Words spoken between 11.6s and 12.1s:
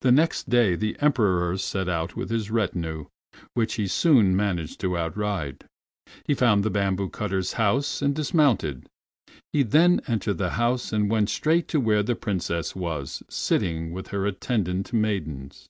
to where